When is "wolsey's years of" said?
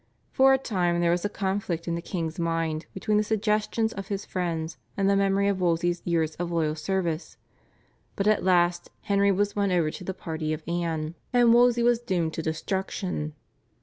5.61-6.51